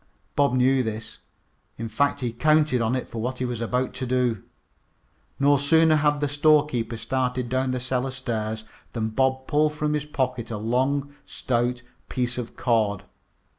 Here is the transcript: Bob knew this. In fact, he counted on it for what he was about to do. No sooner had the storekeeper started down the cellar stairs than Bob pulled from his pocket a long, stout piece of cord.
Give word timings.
Bob 0.35 0.55
knew 0.55 0.81
this. 0.81 1.19
In 1.77 1.87
fact, 1.87 2.21
he 2.21 2.33
counted 2.33 2.81
on 2.81 2.95
it 2.95 3.07
for 3.07 3.21
what 3.21 3.37
he 3.37 3.45
was 3.45 3.61
about 3.61 3.93
to 3.93 4.07
do. 4.07 4.41
No 5.39 5.57
sooner 5.57 5.97
had 5.97 6.21
the 6.21 6.27
storekeeper 6.27 6.97
started 6.97 7.49
down 7.49 7.69
the 7.69 7.79
cellar 7.79 8.09
stairs 8.09 8.63
than 8.93 9.09
Bob 9.09 9.45
pulled 9.45 9.73
from 9.73 9.93
his 9.93 10.05
pocket 10.05 10.49
a 10.49 10.57
long, 10.57 11.13
stout 11.27 11.83
piece 12.09 12.39
of 12.39 12.55
cord. 12.57 13.03